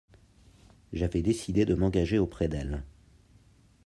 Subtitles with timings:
[0.93, 2.83] J'avais décidé de m'engager auprès d'elle.